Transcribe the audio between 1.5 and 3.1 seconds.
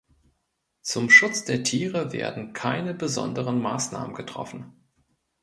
Tiere werden keine